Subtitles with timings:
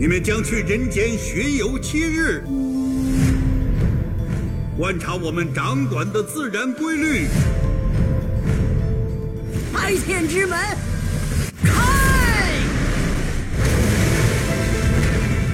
[0.00, 2.42] 你们将去人间巡游七日，
[4.74, 7.26] 观察我们掌管的自然规律。
[9.74, 10.58] 开天之门，
[11.62, 11.74] 开！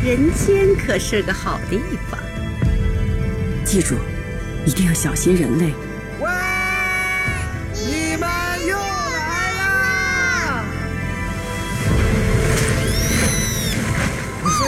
[0.04, 2.20] 人间可是个好地方，
[3.64, 3.96] 记住，
[4.64, 5.72] 一定要小心人类。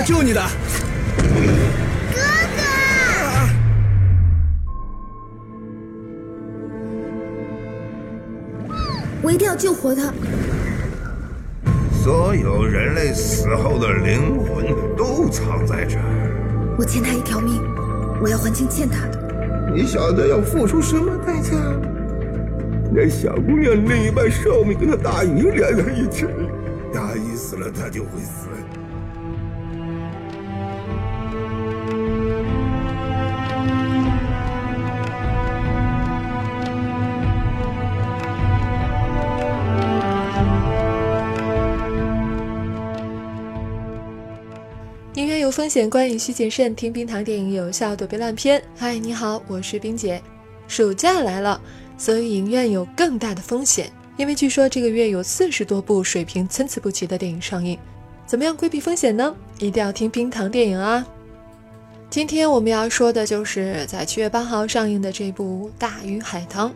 [0.08, 0.40] 救你的，
[2.14, 2.22] 哥
[2.56, 2.62] 哥。
[9.20, 10.10] 我一定要救活他。
[12.02, 16.74] 所有人类死后的灵魂都藏在这儿。
[16.78, 17.60] 我欠他一条命，
[18.22, 19.70] 我要还清欠他的。
[19.74, 21.52] 你晓得要付出什么代价？
[22.94, 26.24] 连小姑娘另一半寿命跟那大鱼连在一起，
[26.94, 28.48] 大鱼死了，他就会死。
[45.50, 46.74] 风险，观影需谨慎。
[46.74, 48.62] 听冰糖电影有效躲避烂片。
[48.76, 50.22] 嗨，你好，我是冰姐。
[50.66, 51.60] 暑假来了，
[51.96, 57.78] 所以影院有更大的风险，因为据说这个月有四十多部水平参差不齐的电影上映。
[58.26, 59.34] 怎么样规避风险呢？
[59.58, 61.06] 一定要听冰糖电影啊！
[62.10, 66.70] 今天我们要说的就是在七月八号上映的这部《大鱼海棠》。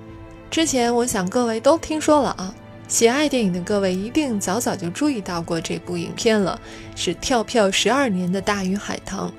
[0.50, 2.54] 之前我想各位都听说了啊。
[2.92, 6.60] 喜爱电影的各位一定早早就注意到过这部影片了，
[6.94, 9.30] 是跳票十二年的《大鱼海棠》。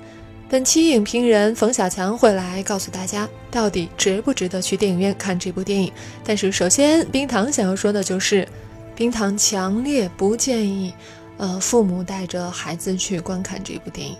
[0.48, 5.92] 本期影评人冯小强会来告诉大家，到底值不值得去电影院看这部电影。
[6.24, 8.44] 但是首先，冰糖想要说的就是，
[8.96, 10.92] 冰糖强烈不建议，
[11.36, 14.16] 呃，父母带着孩子去观看这部电影，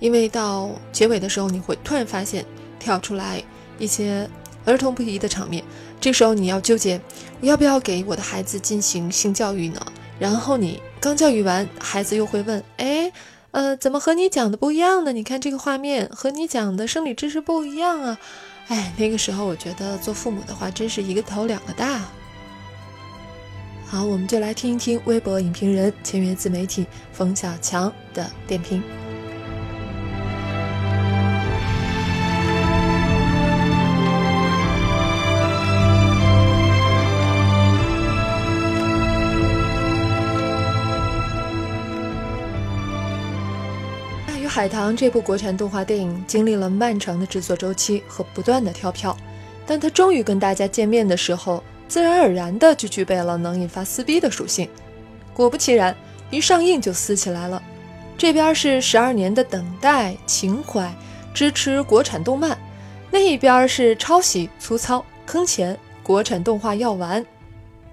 [0.00, 2.44] 因为到结尾的时候，你会突然发现
[2.80, 3.40] 跳出来
[3.78, 4.28] 一些
[4.64, 5.62] 儿童不宜的场面。
[6.00, 7.00] 这时候你要纠结，
[7.40, 9.80] 我要不要给我的孩子进行性教育呢？
[10.18, 13.12] 然后你刚教育完，孩子又会问：“哎，
[13.50, 15.12] 呃，怎么和你讲的不一样呢？
[15.12, 18.18] 你看这个画面和你讲的生理知识不一样啊！”
[18.68, 22.00] 哎，那个时候我觉得做父母的话，真是一个头两个大。
[23.86, 28.80] 好，我们就来听一听微博影评人、签约自媒体冯小强的点评。
[44.48, 49.16] 《海棠》这部国产动画电影经历了漫长的制作周期和不断的跳票，
[49.66, 54.68] 当它终于跟大家见面的时候，自然而然的就具备了能引发撕逼的属性。
[55.34, 55.94] 果不其然，
[56.30, 57.62] 一上映就撕起来了。
[58.16, 60.92] 这边是十二年的等待、情怀、
[61.32, 62.58] 支持国产动漫，
[63.10, 67.24] 那一边是抄袭、粗糙、坑钱，国产动画要完。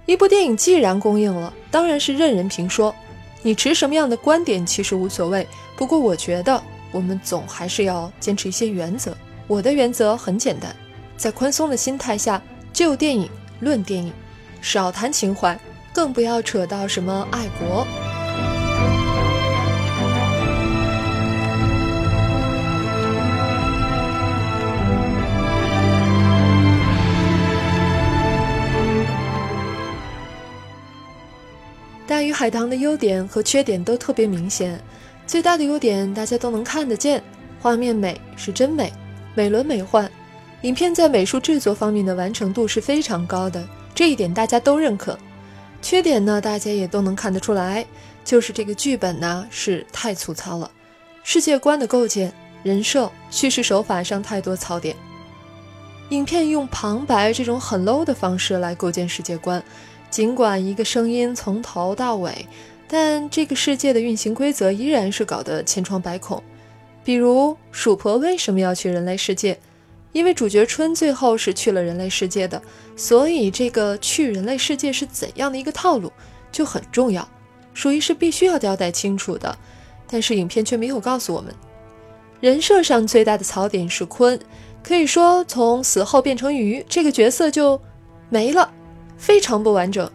[0.07, 2.95] 一部电影既然公映了，当然是任人评说。
[3.41, 9.15] 你持什么样的观点其实无所谓，不过我觉得我们总还是要坚持一些原则。
[9.47, 10.75] 我的原则很简单，
[11.17, 12.41] 在宽松的心态下，
[12.73, 14.11] 就电影论电影，
[14.61, 15.59] 少谈情怀，
[15.93, 17.85] 更不要扯到什么爱国。
[32.07, 34.79] 大鱼海棠的优点和缺点都特别明显，
[35.27, 37.21] 最大的优点大家都能看得见，
[37.61, 38.93] 画面美是真美，
[39.33, 40.07] 美轮美奂，
[40.61, 45.17] 影片在美术制作方面的完成度是非常高的，这一点大家都认可。
[45.81, 47.85] 缺点呢，大家也都能看得出来，
[48.23, 50.69] 就是这个剧本呢是太粗糙了，
[51.23, 52.31] 世界观的构建、
[52.63, 54.95] 人设、叙事手法上太多槽点。
[56.09, 59.61] 影片用旁白这种很 low 的方式来构建世界观。
[60.11, 62.47] 尽管一个声音从头到尾，
[62.87, 66.41] 但这个世界的运行规则依然是搞得千疮百孔。
[67.03, 69.57] 比如，鼠婆为什么要去人类世界？
[70.11, 72.61] 因为主角春最后是去了人类世界的，
[72.95, 76.11] 所以这个去人类世界是怎样的一个套路
[76.51, 77.27] 就很重要，
[77.73, 79.57] 属于是必须要交代清楚的。
[80.07, 81.53] 但是影片却没有告诉我们。
[82.39, 84.39] 人设上最大的槽点是鲲，
[84.81, 87.81] 可以说从死后变成鱼这个角色就
[88.29, 88.71] 没了。
[89.17, 90.09] 非常不完整，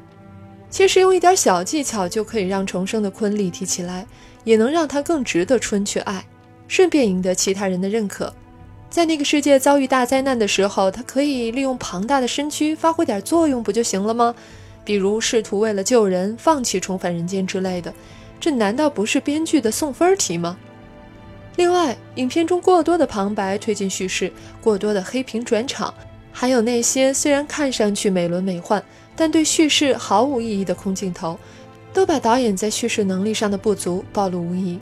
[0.70, 4.06] 其实用一点小技巧就可以让重生的昆立体起来，
[4.44, 6.24] 也能让他更值得春去爱，
[6.68, 8.32] 顺便赢得其他人的认可。
[8.88, 14.34] 在那个世界遭遇大灾难的时候，他可以利用庞大的身躯发挥点作用，不就行了吗？
[14.84, 17.92] 比如试图为了救人放弃重返人间之类的，
[18.40, 20.56] 这难道不是编剧的送分题吗？
[21.56, 24.32] 另外，影片中过多的旁白推进叙事，
[24.62, 25.92] 过多的黑屏转场，
[26.32, 28.82] 还有那些虽然看上去美轮美奂，
[29.20, 31.38] 但对叙事毫无意义的空镜头，
[31.92, 34.78] 都把导演在叙事能力上的不足暴露无遗。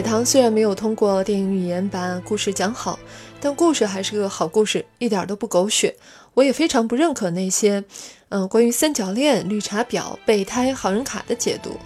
[0.00, 2.98] 海棠虽然没有通过电影语言把故事讲好，
[3.38, 5.94] 但故事还是个好故事，一点都不狗血。
[6.32, 7.84] 我也非常不认可那些，
[8.30, 11.76] 嗯，关于三角恋、绿茶婊、备胎、好人卡的解读。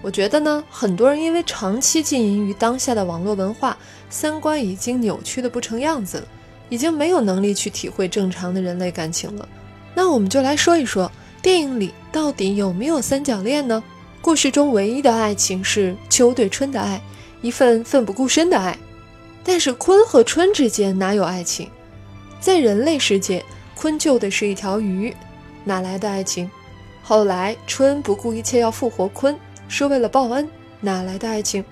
[0.00, 3.76] 我觉得呢，很多人因为长期浸淫于当下的网络文化，
[4.08, 6.26] 三观已经扭曲的不成样子了，
[6.68, 9.48] 已经没有能力去体会正常的人类感情了。
[9.92, 11.10] 那我们就来说一说，
[11.42, 13.82] 电影里到底有没有三角恋呢？
[14.22, 17.02] 故事中唯一的爱情是秋对春的爱。
[17.46, 18.76] 一份奋不顾身的爱，
[19.44, 21.70] 但是鲲和春之间哪有爱情？
[22.40, 23.44] 在人类世界，
[23.78, 25.14] 鲲救的是一条鱼，
[25.62, 26.50] 哪来的爱情？
[27.04, 29.36] 后来春不顾一切要复活鲲，
[29.68, 30.48] 是为了报恩，
[30.80, 31.64] 哪来的爱情？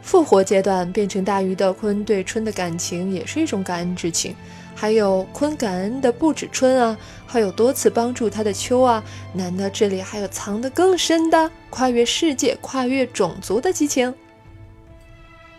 [0.00, 4.34] 复活阶段变成大鱼的鲲对春的感情也是一种感恩之情，
[4.74, 9.04] 还有鲲感恩的不止春啊，还有多次帮助他的秋啊，
[9.34, 14.14] 难道这里还有藏得更深的跨越世界、跨越种族的激情？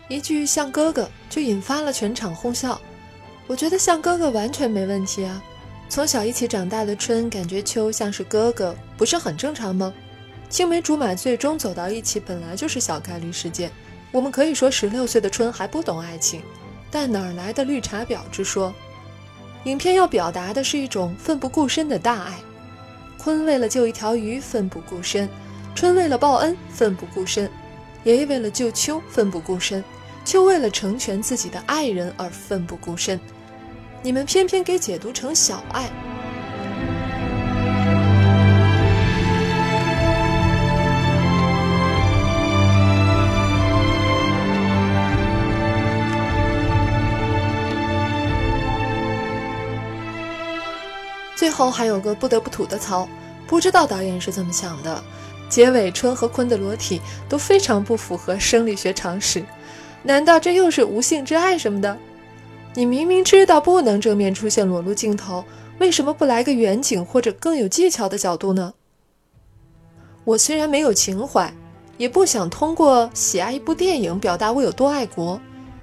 [0.08, 2.78] 一句像哥哥就引发了全场哄笑，
[3.46, 5.42] 我觉得像哥哥完全没问题啊。
[5.88, 9.92] 从小一起长大的春感觉秋像是哥哥，不是很正常吗？
[10.50, 13.70] 青梅竹马最终走到一起本来就是小概率事件。
[14.12, 16.42] 我们可以说十六岁的春还不懂爱情，
[16.90, 18.72] 但哪来的绿茶婊之说？
[19.64, 22.38] 影片要表达的是一种奋不顾身的大爱。
[23.18, 25.28] 鲲为了救一条鱼奋不顾身，
[25.74, 27.50] 春为了报恩奋不顾身。
[28.04, 29.82] 爷爷为了救秋奋不顾身，
[30.26, 33.18] 秋为了成全自己的爱人而奋不顾身，
[34.02, 35.88] 你们偏偏给解读成小爱。
[51.34, 53.08] 最后还有个不得不吐的槽，
[53.46, 55.02] 不知道导演是怎么想的。
[55.54, 59.40] 结尾春和坤的裸体都非常不符合生理学常识，
[60.02, 61.96] 难道这又是无性之爱什么的？
[62.74, 65.44] 你明明知道不能正面出现裸露镜头，
[65.78, 68.74] 为什么不来个远景或者更有技巧的角度呢？
[70.24, 71.54] 我虽然没有情怀，
[71.98, 75.40] 也不想通过喜爱一部电影表达我有多爱国，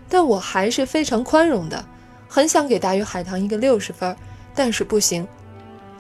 [0.10, 1.86] 但我还是非常宽容的，
[2.28, 4.14] 很想给《大鱼海棠》一个六十分，
[4.54, 5.26] 但是不行。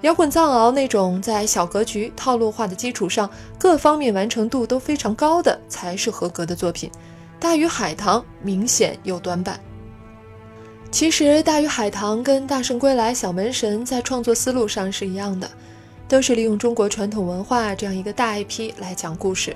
[0.02, 6.90] 摇滚藏獒那种在小格局套路化的基础上，各方面完成度都非常高的才是合格的作品。
[7.40, 9.60] 大鱼海棠明显有短板。
[10.90, 15.50] 其实大鱼海棠跟大圣归来、小门神在创作思路上是一样的，
[16.08, 19.56] 都是利用中国传统文化这样一个大 IP 来讲故事。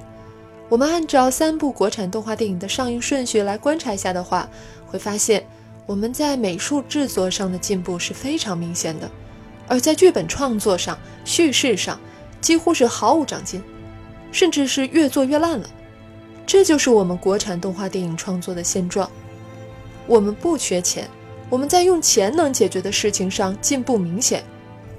[0.70, 4.48] 我们按照三部国产动画电影的上映顺序来观察一下的话，
[4.86, 5.46] 会发现
[5.86, 9.10] 我们在美术制作上的进步是非常明显的。
[9.68, 12.00] 而在剧本创作上、叙事上，
[12.42, 13.62] 几乎是毫无长进，
[14.32, 15.70] 甚至是越做越烂了。
[16.46, 19.10] 这就是我们国产动画电影创作的现状。
[20.08, 21.10] 我们不缺钱，
[21.50, 24.44] 我们在用钱能解决的事情上进步明显。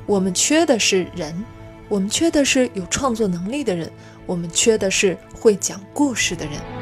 [0.05, 1.45] 我们缺的是人，
[1.89, 3.91] 我们缺的是有创作能力的人，
[4.27, 6.76] 我们缺的是会讲故事的人。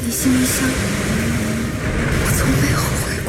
[0.00, 0.72] 你心灵相通，
[2.22, 3.28] 我从没后悔过。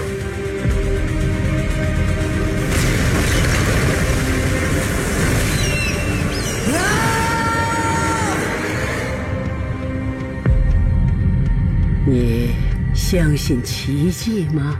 [12.05, 12.55] 你
[12.93, 14.79] 相信奇迹吗？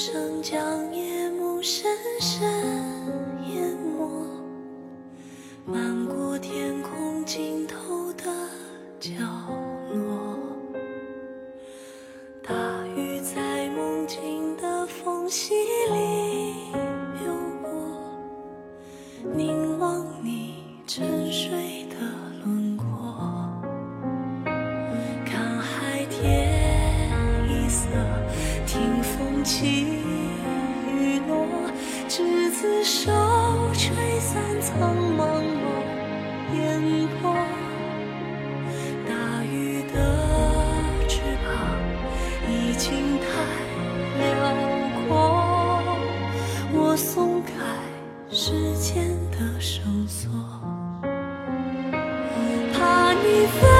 [0.00, 0.29] 生。
[29.60, 29.84] 起
[30.88, 31.46] 雨落
[32.08, 33.12] 执子手
[33.74, 35.84] 吹散苍茫茫
[36.56, 37.36] 烟波
[39.06, 40.16] 大鱼的
[41.06, 41.52] 翅膀
[42.48, 43.28] 已经太
[44.18, 44.24] 辽
[45.06, 45.84] 阔。
[46.72, 47.52] 我松开
[48.34, 50.30] 时间的绳索
[52.72, 53.79] 怕你飞。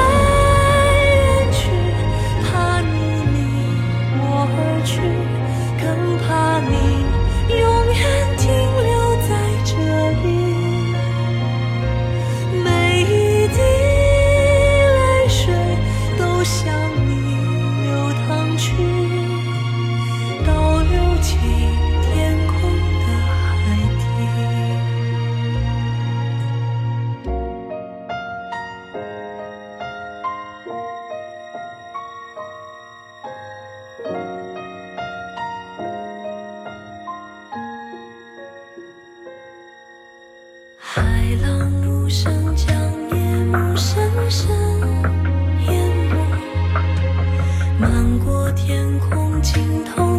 [49.53, 50.10] 心头